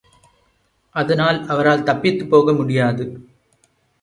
அதனால் 0.95 1.45
அவரால் 1.45 1.83
தப்பித்துப் 1.83 2.29
போக 2.29 2.53
முடியாது. 2.53 3.05